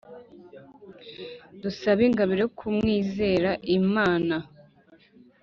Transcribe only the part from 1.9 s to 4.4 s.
ingabire yo kumwizera imana